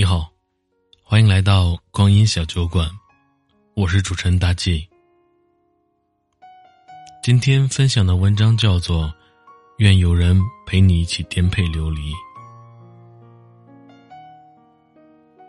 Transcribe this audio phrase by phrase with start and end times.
[0.00, 0.32] 你好，
[1.04, 2.88] 欢迎来到光阴小酒馆，
[3.76, 4.88] 我是主持人大 G。
[7.22, 9.04] 今天分享的文章叫做
[9.76, 12.00] 《愿有人陪你一起颠沛流离》。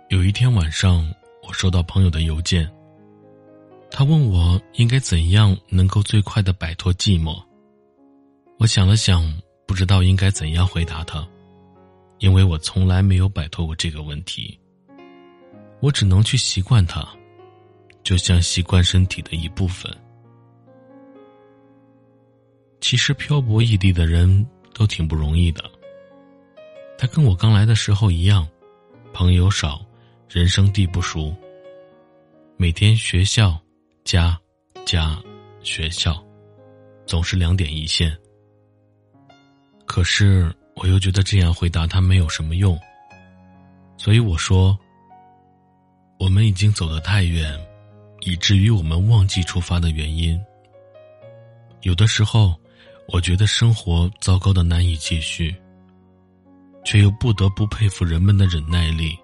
[0.10, 1.10] 有一天晚上，
[1.48, 2.70] 我收到朋友的邮件，
[3.90, 7.42] 他问我应该怎样能够最快的摆脱寂寞。
[8.60, 9.34] 我想了想，
[9.66, 11.26] 不知道应该怎样回答他。
[12.22, 14.58] 因为我从来没有摆脱过这个问题，
[15.80, 17.04] 我只能去习惯它，
[18.04, 19.92] 就像习惯身体的一部分。
[22.80, 25.64] 其实漂泊异地的人都挺不容易的。
[26.96, 28.48] 他跟我刚来的时候一样，
[29.12, 29.84] 朋友少，
[30.30, 31.36] 人生地不熟。
[32.56, 33.60] 每天学校、
[34.04, 34.40] 家、
[34.86, 35.20] 家、
[35.64, 36.24] 学校，
[37.08, 38.16] 总是两点一线。
[39.88, 40.54] 可是。
[40.76, 42.80] 我又觉得这样回答他没有什么用，
[43.98, 44.78] 所以我说
[46.18, 47.60] ：“我们已经走得太远，
[48.22, 50.42] 以至于我们忘记出发的原因。
[51.82, 52.56] 有的时候，
[53.10, 55.56] 我觉得生活糟糕的难以继续，
[56.84, 59.16] 却又不得不佩服人们的忍耐力。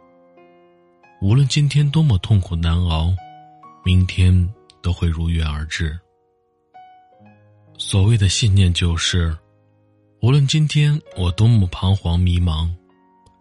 [1.22, 3.12] 无论今天多么痛苦难熬，
[3.84, 5.98] 明天都会如约而至。
[7.78, 9.36] 所谓的信念就是。”
[10.20, 12.68] 无论今天我多么彷徨迷茫，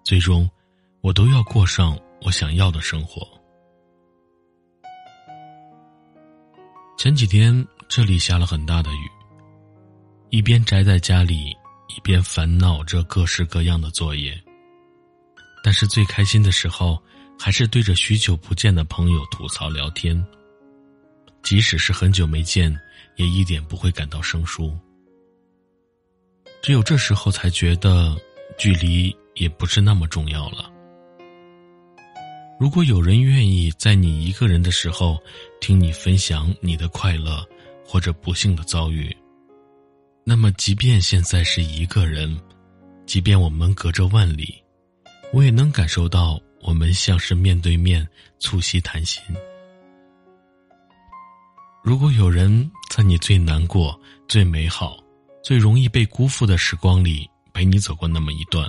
[0.05, 0.49] 最终，
[1.01, 3.27] 我都要过上我想要的生活。
[6.99, 9.11] 前几天这里下了很大的雨，
[10.29, 11.57] 一边宅在家里，
[11.97, 14.39] 一边烦恼着各式各样的作业。
[15.65, 17.03] 但是最开心的时候，
[17.39, 20.25] 还是对着许久不见的朋友吐槽聊天。
[21.43, 22.79] 即使是很久没见，
[23.17, 24.77] 也一点不会感到生疏。
[26.67, 28.17] 只有这时候才觉得，
[28.59, 30.69] 距离也不是那么重要了。
[32.59, 35.17] 如果有人愿意在你一个人的时候，
[35.61, 37.41] 听你分享你的快乐
[37.87, 39.17] 或者不幸的遭遇，
[40.25, 42.37] 那么即便现在是一个人，
[43.07, 44.61] 即便我们隔着万里，
[45.33, 48.05] 我也能感受到我们像是面对面
[48.41, 49.23] 促膝谈心。
[51.85, 55.06] 如果有人在你最难过、最美好。
[55.47, 58.69] 最容易被辜负的时光里，陪你走过那么一段，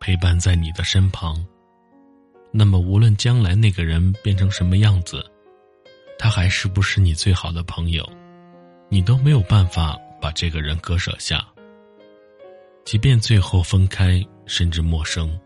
[0.00, 1.46] 陪伴在你的身旁。
[2.50, 5.24] 那么，无论将来那个人变成什么样子，
[6.18, 8.04] 他还是不是你最好的朋友，
[8.88, 11.46] 你都没有办法把这个人割舍下。
[12.84, 15.38] 即便最后分开，甚至陌生，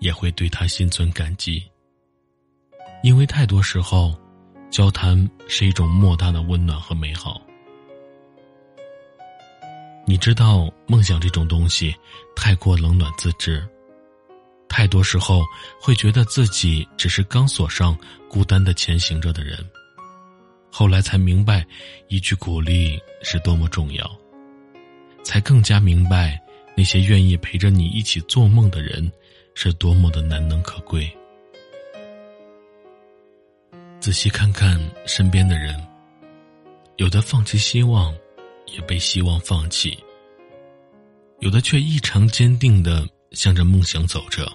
[0.00, 1.62] 也会对他心存感激。
[3.04, 4.18] 因为太多时候，
[4.68, 7.40] 交谈是一种莫大的温暖和美好。
[10.08, 11.92] 你知道，梦想这种东西
[12.36, 13.66] 太过冷暖自知，
[14.68, 15.42] 太多时候
[15.80, 19.58] 会觉得自己只是钢索上孤单的前行着的人。
[20.70, 21.66] 后来才明白，
[22.06, 24.08] 一句鼓励是多么重要，
[25.24, 26.40] 才更加明白
[26.76, 29.10] 那些愿意陪着你一起做梦的人
[29.54, 31.10] 是多么的难能可贵。
[33.98, 35.84] 仔细看看身边的人，
[36.94, 38.14] 有的放弃希望。
[38.66, 39.98] 也被希望放弃，
[41.40, 44.50] 有的却异常坚定的向着梦想走着。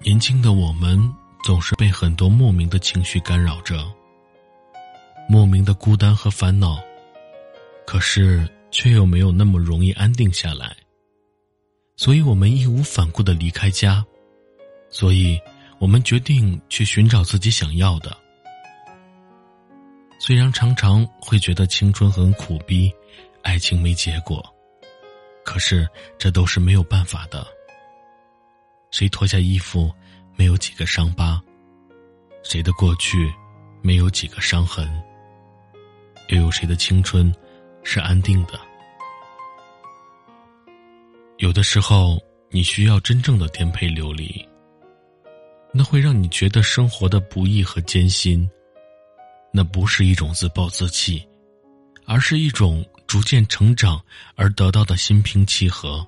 [0.00, 0.98] 年轻的我们
[1.44, 3.90] 总是被很多莫名的情绪干扰着，
[5.28, 6.78] 莫名的孤单和烦恼，
[7.86, 10.76] 可是却又没有那么容易安定下来。
[11.96, 14.04] 所以我们义无反顾的离开家，
[14.88, 15.38] 所以
[15.78, 18.16] 我们决定去寻找自己想要的。
[20.22, 22.92] 虽然常常会觉得青春很苦逼，
[23.40, 24.44] 爱情没结果，
[25.42, 25.88] 可是
[26.18, 27.46] 这都是没有办法的。
[28.90, 29.90] 谁脱下衣服，
[30.36, 31.40] 没有几个伤疤；
[32.42, 33.32] 谁的过去，
[33.80, 34.86] 没有几个伤痕；
[36.28, 37.34] 又有谁的青春
[37.82, 38.60] 是安定的？
[41.38, 42.20] 有的时候，
[42.50, 44.46] 你需要真正的颠沛流离，
[45.72, 48.46] 那会让你觉得生活的不易和艰辛。
[49.52, 51.26] 那不是一种自暴自弃，
[52.06, 54.00] 而是一种逐渐成长
[54.36, 56.06] 而得到的心平气和。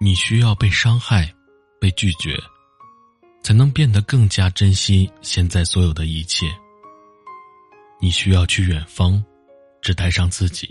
[0.00, 1.32] 你需要被伤害，
[1.80, 2.38] 被拒绝，
[3.42, 6.46] 才能变得更加珍惜现在所有的一切。
[8.00, 9.24] 你需要去远方，
[9.82, 10.68] 只带上自己。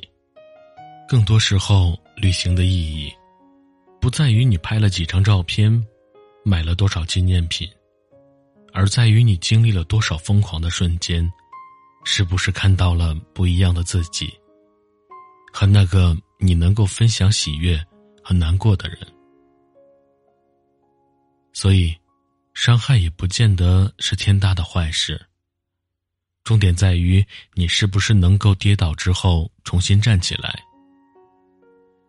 [1.10, 3.12] 更多时候，旅行的意义，
[4.00, 5.86] 不在于你拍了几张照片，
[6.46, 7.70] 买了多少纪念品。
[8.78, 11.28] 而在于你经历了多少疯狂的瞬间，
[12.04, 14.32] 是不是看到了不一样的自己，
[15.52, 17.84] 和那个你能够分享喜悦
[18.24, 19.00] 和难过的人。
[21.54, 21.98] 所以，
[22.54, 25.20] 伤害也不见得是天大的坏事。
[26.44, 27.26] 重点在于
[27.56, 30.56] 你是不是能够跌倒之后重新站起来。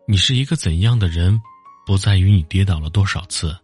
[0.06, 1.40] 你是一个怎样的人，
[1.86, 3.56] 不在于你跌倒了多少次，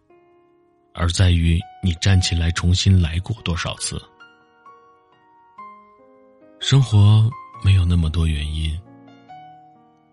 [0.95, 4.01] 而在于你站起来重新来过多少次。
[6.59, 7.29] 生活
[7.63, 8.75] 没有那么多原因，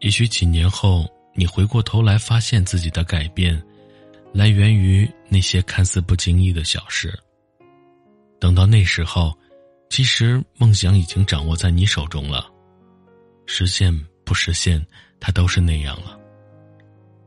[0.01, 3.63] 也许几年后你回过头来发现自己的改变，
[4.33, 7.19] 来源于那些看似不经意的小事。
[8.39, 9.33] 等到那时候。
[9.93, 12.51] 其实梦想已经掌握在你手中了，
[13.45, 13.95] 实现
[14.25, 14.83] 不实现，
[15.21, 16.19] 它都是那样了。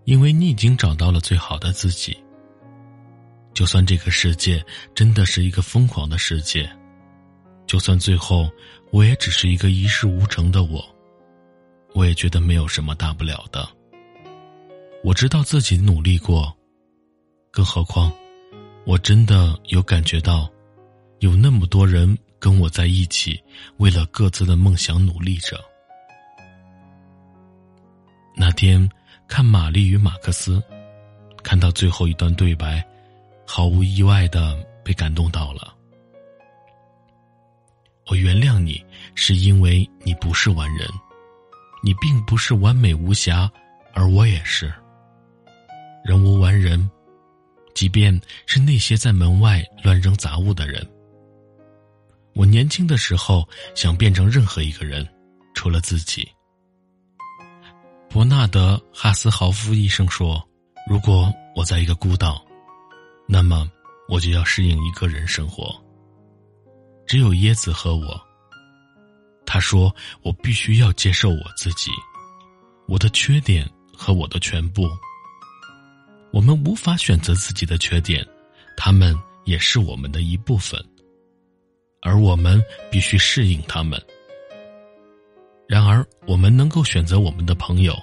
[0.06, 2.18] 因为你已经找到了最好的自己。
[3.56, 4.64] 就算这个世界
[4.94, 6.70] 真的是一个疯狂的世界，
[7.66, 8.48] 就算最后
[8.92, 10.86] 我也只是一个一事无成的我，
[11.96, 13.68] 我也觉得没有什么大不了的。
[15.04, 16.56] 我知道自己努力过，
[17.50, 18.14] 更何况，
[18.86, 20.48] 我真的有感觉到，
[21.22, 22.16] 有那么多人。
[22.38, 23.42] 跟我在一起，
[23.78, 25.60] 为了各自的梦想努力着。
[28.36, 28.88] 那天
[29.28, 30.60] 看《玛丽与马克思》，
[31.42, 32.86] 看到最后一段对白，
[33.46, 35.74] 毫无意外的被感动到了。
[38.08, 38.84] 我原谅你，
[39.16, 40.88] 是因为你不是完人，
[41.84, 43.52] 你并不是完美无瑕，
[43.94, 44.72] 而我也是。
[46.04, 46.88] 人无完人，
[47.74, 50.88] 即便是那些在门外乱扔杂物的人。
[52.36, 55.08] 我年轻的时候想变成任何一个人，
[55.56, 56.30] 除了自己。
[58.08, 60.40] 伯纳德·哈斯豪夫医生说
[60.88, 62.45] ：“如果我在一个孤岛，
[63.28, 63.70] 那么
[64.08, 65.76] 我就要适应一个人生活。
[67.08, 68.20] 只有椰子和我。”
[69.46, 71.92] 他说：“我必须要接受我自己，
[72.88, 74.90] 我的缺点和我的全部。
[76.32, 78.26] 我们无法选择自己的缺点，
[78.76, 80.84] 他们也是我们的一部分。”
[82.02, 84.00] 而我们必须适应他们。
[85.68, 87.98] 然而，我们能够选择我们的朋友，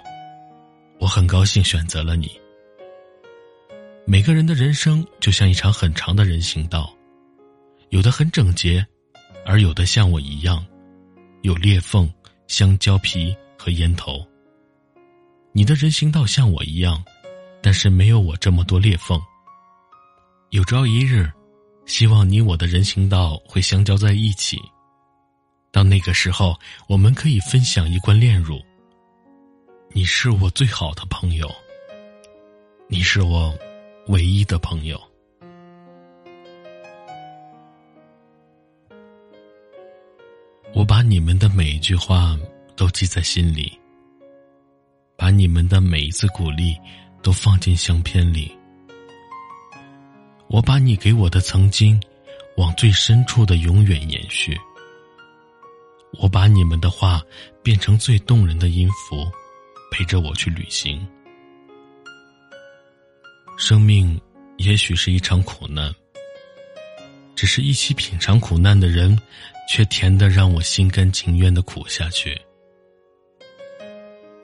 [0.98, 2.28] 我很高兴选择了你。
[4.04, 6.92] 每个人的人生就像一场很长的人行道，
[7.90, 8.84] 有的很整洁，
[9.46, 10.64] 而有的像我一样，
[11.42, 12.12] 有裂缝、
[12.48, 14.26] 香蕉皮和烟头。
[15.52, 17.02] 你的人行道像我一样，
[17.62, 19.20] 但是没有我这么多裂缝。
[20.50, 21.30] 有朝一日。
[21.84, 24.56] 希望你我的人行道会相交在一起。
[25.72, 26.56] 到那个时候，
[26.88, 28.62] 我们可以分享一罐炼乳。
[29.90, 31.52] 你是我最好的朋友，
[32.88, 33.52] 你是我
[34.08, 35.00] 唯一的朋友。
[40.74, 42.36] 我把你们的每一句话
[42.74, 43.78] 都记在心里，
[45.16, 46.76] 把你们的每一次鼓励
[47.22, 48.50] 都放进相片里。
[50.48, 52.00] 我把你给我的曾经，
[52.56, 54.58] 往最深处的永远延续。
[56.18, 57.22] 我把你们的话
[57.62, 59.30] 变成最动人的音符，
[59.90, 61.06] 陪着我去旅行。
[63.64, 64.20] 生命
[64.56, 65.94] 也许是一场苦难，
[67.36, 69.16] 只是一起品尝苦难的人，
[69.68, 72.36] 却甜的让我心甘情愿的苦下去。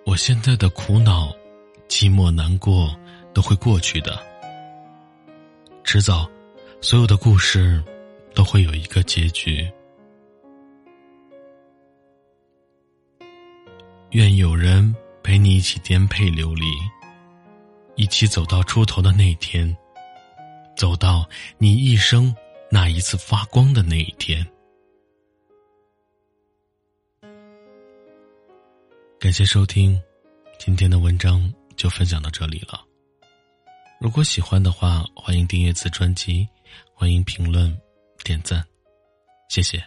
[0.06, 1.34] 我现在的苦恼、
[1.88, 2.96] 寂寞、难过
[3.34, 4.24] 都会过去的。
[5.82, 6.30] 迟早，
[6.80, 7.82] 所有的故事
[8.36, 9.68] 都会有一个结局。
[14.10, 14.94] 愿有人
[15.24, 16.64] 陪你一起颠沛流离，
[17.98, 19.76] 一起走到出头的那一天，
[20.76, 21.28] 走到
[21.58, 22.32] 你一生
[22.70, 24.46] 那一次发光的那一天。
[29.18, 30.00] 感谢收听，
[30.60, 32.86] 今天的文章就分享到这里了。
[34.00, 36.46] 如果喜欢的话，欢迎订阅此专辑，
[36.94, 37.76] 欢迎评论、
[38.22, 38.64] 点赞，
[39.48, 39.82] 谢谢。